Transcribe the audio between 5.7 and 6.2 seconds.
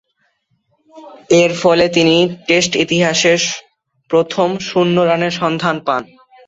পান।